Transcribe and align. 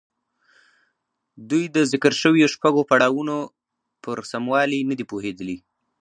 دوی 1.49 1.63
د 1.75 1.77
ذکر 1.91 2.13
شويو 2.21 2.51
شپږو 2.53 2.81
پړاوونو 2.89 3.37
پر 4.03 4.17
سموالي 4.31 4.79
نه 4.89 4.95
دي 4.99 5.05
پوهېدلي. 5.11 5.57